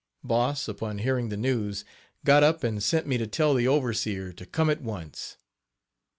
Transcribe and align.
Boss, 0.23 0.67
upon 0.67 0.97
hearing 0.97 1.29
the 1.29 1.37
news, 1.37 1.85
got 2.25 2.41
up 2.41 2.63
and 2.63 2.81
sent 2.81 3.05
me 3.05 3.19
to 3.19 3.27
tell 3.27 3.53
the 3.53 3.67
overseer 3.67 4.33
to 4.33 4.47
come 4.47 4.71
at 4.71 4.81
once. 4.81 5.37